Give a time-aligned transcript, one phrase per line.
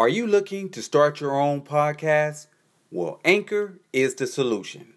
[0.00, 2.46] Are you looking to start your own podcast?
[2.90, 4.94] Well, Anchor is the solution.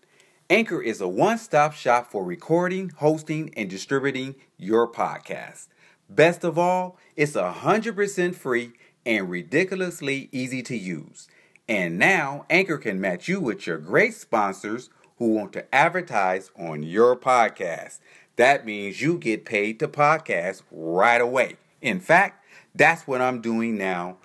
[0.49, 5.67] Anchor is a one stop shop for recording, hosting, and distributing your podcast.
[6.09, 8.71] Best of all, it's 100% free
[9.05, 11.27] and ridiculously easy to use.
[11.67, 16.81] And now, Anchor can match you with your great sponsors who want to advertise on
[16.81, 17.99] your podcast.
[18.37, 21.57] That means you get paid to podcast right away.
[21.81, 24.15] In fact, that's what I'm doing now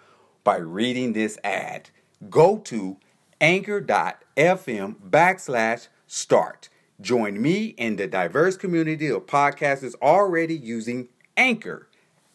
[0.45, 1.91] by reading this ad.
[2.29, 2.99] Go to
[3.41, 6.69] anchor.fm backslash start.
[7.01, 11.89] Join me in the diverse community of podcasters already using Anchor.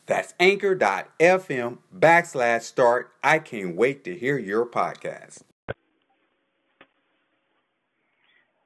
[0.06, 3.12] That's anchor.fm backslash start.
[3.24, 5.44] I can't wait to hear your podcast.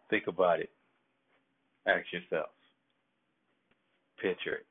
[0.09, 0.69] Think about it.
[1.85, 2.49] Ask yourself.
[4.21, 4.65] Picture it.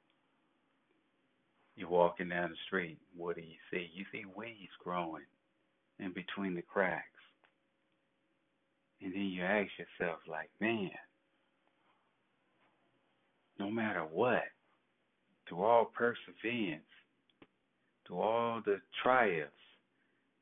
[1.77, 2.98] You're walking down the street.
[3.15, 3.91] What do you see?
[3.95, 5.25] You see weeds growing
[6.01, 7.05] in between the cracks.
[9.02, 10.91] And then you ask yourself, like, man,
[13.59, 14.45] no matter what,
[15.47, 16.82] through all perseverance,
[18.07, 19.52] through all the triumphs,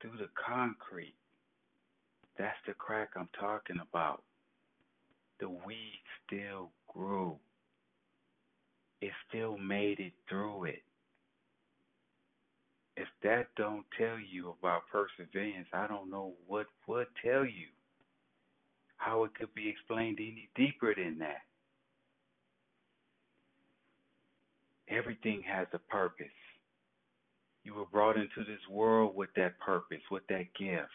[0.00, 1.16] through the concrete,
[2.38, 4.22] that's the crack I'm talking about.
[5.40, 7.36] The weed still grew.
[9.00, 10.82] It still made it through it
[13.25, 17.69] that don't tell you about perseverance, I don't know what would tell you.
[18.97, 21.42] How it could be explained any deeper than that.
[24.89, 26.27] Everything has a purpose.
[27.64, 30.89] You were brought into this world with that purpose, with that gift.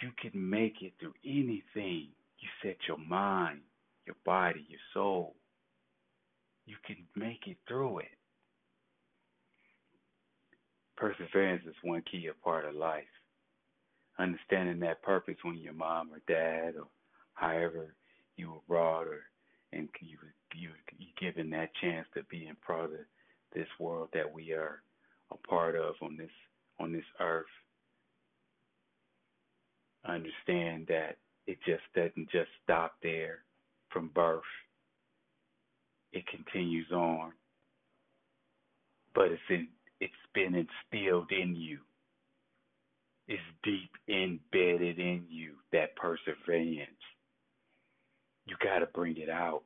[0.00, 2.08] You can make it through anything.
[2.38, 3.60] You set your mind,
[4.06, 5.34] your body, your soul.
[6.66, 8.11] You can make it through it.
[11.02, 13.02] Perseverance is one key part of life.
[14.20, 16.86] Understanding that purpose when your mom or dad or
[17.34, 17.96] however
[18.36, 19.24] you were brought or
[19.72, 20.16] and you
[20.54, 20.68] you
[20.98, 23.00] you given that chance to be in part of
[23.52, 24.80] this world that we are
[25.32, 26.30] a part of on this
[26.78, 27.46] on this earth.
[30.06, 31.16] Understand that
[31.48, 33.40] it just doesn't just stop there
[33.88, 34.42] from birth.
[36.12, 37.32] It continues on.
[39.16, 39.66] But it's in
[40.02, 41.78] it's been instilled in you.
[43.28, 46.90] It's deep embedded in you, that perseverance.
[48.46, 49.62] You got to bring it out.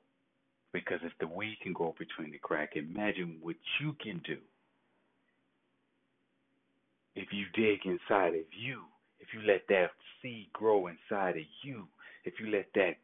[0.74, 4.36] Because if the weed can go between the crack, imagine what you can do.
[7.14, 8.82] If you dig inside of you,
[9.18, 11.86] if you let that seed grow inside of you,
[12.26, 12.96] if you let that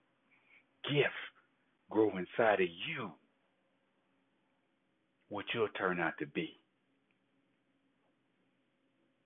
[0.84, 1.14] gift
[1.88, 3.10] grow inside of you,
[5.30, 6.58] what you'll turn out to be.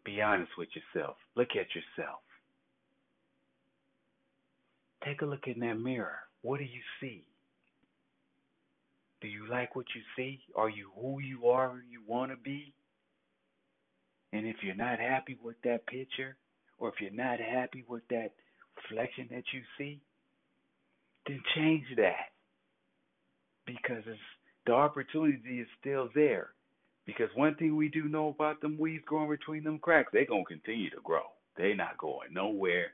[0.06, 1.16] Be honest with yourself.
[1.34, 2.20] Look at yourself.
[5.04, 6.20] Take a look in that mirror.
[6.42, 7.24] What do you see?
[9.20, 10.40] Do you like what you see?
[10.54, 12.72] Are you who you are you want to be?
[14.32, 16.36] And if you're not happy with that picture,
[16.78, 18.30] or if you're not happy with that
[18.76, 20.00] reflection that you see,
[21.26, 22.30] then change that.
[23.66, 24.04] Because
[24.66, 26.50] the opportunity is still there.
[27.06, 30.44] Because one thing we do know about them weeds growing between them cracks, they're going
[30.44, 31.22] to continue to grow.
[31.56, 32.88] They're not going nowhere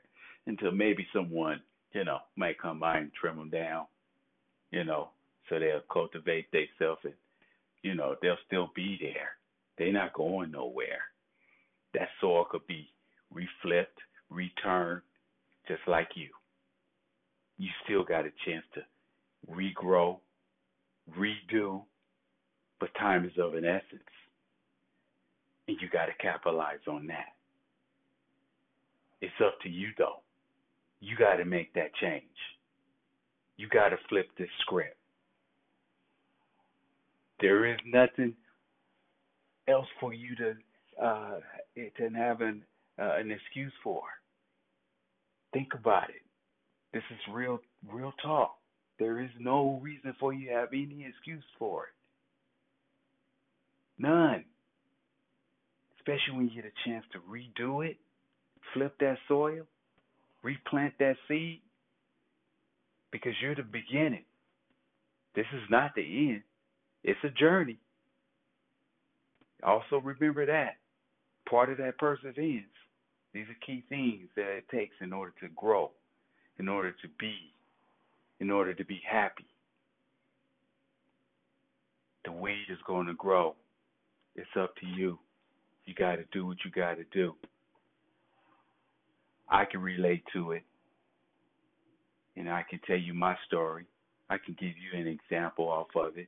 [0.45, 1.61] until maybe someone,
[1.93, 3.85] you know, might come by and trim them down,
[4.71, 5.09] you know,
[5.49, 7.13] so they'll cultivate themselves and,
[7.81, 9.31] you know, they'll still be there.
[9.77, 11.01] They're not going nowhere.
[11.93, 12.89] That soil could be
[13.33, 13.85] reflipped,
[14.29, 15.01] returned,
[15.67, 16.29] just like you.
[17.57, 18.81] You still got a chance to
[19.51, 20.19] regrow,
[21.17, 21.83] redo,
[22.83, 24.03] but time is of an essence.
[25.69, 27.31] And you got to capitalize on that.
[29.21, 30.19] It's up to you, though.
[30.99, 32.25] You got to make that change.
[33.55, 34.97] You got to flip this script.
[37.39, 38.33] There is nothing
[39.69, 40.53] else for you to
[41.01, 41.39] uh,
[41.75, 42.63] to have an
[42.99, 44.01] uh, an excuse for.
[45.53, 46.21] Think about it.
[46.91, 47.59] This is real
[47.89, 48.57] real talk.
[48.99, 51.93] There is no reason for you to have any excuse for it.
[53.97, 54.45] None.
[55.97, 57.97] Especially when you get a chance to redo it,
[58.73, 59.63] flip that soil,
[60.41, 61.61] replant that seed,
[63.11, 64.25] because you're the beginning.
[65.35, 66.43] This is not the end,
[67.03, 67.77] it's a journey.
[69.63, 70.75] Also, remember that
[71.49, 72.65] part of that perseverance.
[73.33, 75.91] These are key things that it takes in order to grow,
[76.59, 77.35] in order to be,
[78.39, 79.45] in order to be happy.
[82.25, 83.55] The weed is going to grow
[84.35, 85.19] it's up to you.
[85.85, 87.35] You got to do what you got to do.
[89.49, 90.63] I can relate to it.
[92.35, 93.85] And I can tell you my story.
[94.29, 96.27] I can give you an example off of it.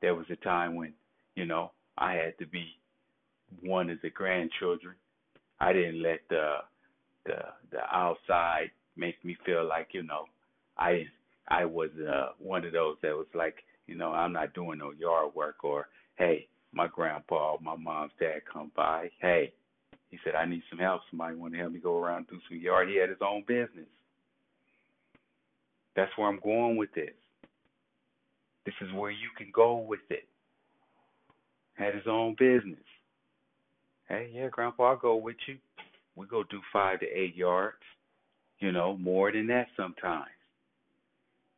[0.00, 0.92] There was a time when,
[1.34, 2.66] you know, I had to be
[3.62, 4.94] one of the grandchildren.
[5.58, 6.58] I didn't let the
[7.26, 7.36] the
[7.70, 10.24] the outside make me feel like, you know,
[10.78, 11.06] I
[11.48, 13.56] I was uh, one of those that was like,
[13.90, 18.42] you know, I'm not doing no yard work or hey, my grandpa, my mom's dad
[18.50, 19.10] come by.
[19.20, 19.52] Hey,
[20.10, 21.00] he said I need some help.
[21.10, 22.88] Somebody want to help me go around do some yard.
[22.88, 23.88] He had his own business.
[25.96, 27.10] That's where I'm going with this.
[28.64, 30.28] This is where you can go with it.
[31.74, 32.78] Had his own business.
[34.08, 35.56] Hey, yeah, Grandpa, I'll go with you.
[36.14, 37.76] We go do five to eight yards.
[38.60, 40.30] You know, more than that sometimes.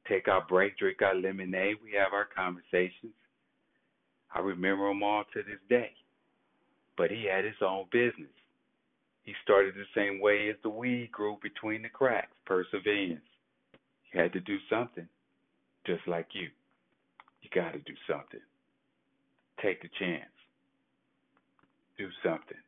[0.08, 1.76] Take our break, drink our lemonade.
[1.82, 3.14] We have our conversations.
[4.34, 5.92] I remember them all to this day.
[6.96, 8.32] But he had his own business.
[9.22, 13.20] He started the same way as the weed grew between the cracks, perseverance.
[14.10, 15.08] He had to do something,
[15.86, 16.48] just like you.
[17.42, 18.40] You got to do something.
[19.62, 20.24] Take the chance.
[21.96, 22.58] Do something.